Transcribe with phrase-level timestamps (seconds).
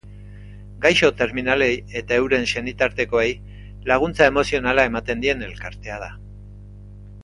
[0.85, 1.69] Gaixo terminalei
[2.01, 3.27] eta euren senitartekoei
[3.93, 6.13] laguntza emozionala ematen dien elkartea da.